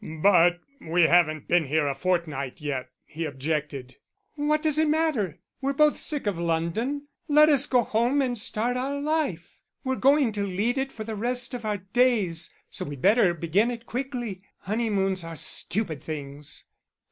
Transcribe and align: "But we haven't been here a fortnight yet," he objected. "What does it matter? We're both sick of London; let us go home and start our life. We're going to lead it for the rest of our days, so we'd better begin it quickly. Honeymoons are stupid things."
"But 0.03 0.61
we 0.79 1.03
haven't 1.03 1.47
been 1.47 1.65
here 1.67 1.85
a 1.85 1.93
fortnight 1.93 2.59
yet," 2.59 2.89
he 3.05 3.23
objected. 3.25 3.97
"What 4.33 4.63
does 4.63 4.79
it 4.79 4.87
matter? 4.89 5.37
We're 5.61 5.73
both 5.75 5.99
sick 5.99 6.25
of 6.25 6.39
London; 6.39 7.05
let 7.27 7.49
us 7.49 7.67
go 7.67 7.83
home 7.83 8.19
and 8.19 8.35
start 8.35 8.77
our 8.77 8.99
life. 8.99 9.61
We're 9.83 9.95
going 9.97 10.31
to 10.31 10.43
lead 10.43 10.79
it 10.79 10.91
for 10.91 11.03
the 11.03 11.13
rest 11.15 11.53
of 11.53 11.65
our 11.65 11.77
days, 11.77 12.51
so 12.71 12.83
we'd 12.85 13.03
better 13.03 13.35
begin 13.35 13.69
it 13.69 13.85
quickly. 13.85 14.41
Honeymoons 14.61 15.23
are 15.23 15.35
stupid 15.35 16.03
things." 16.03 16.65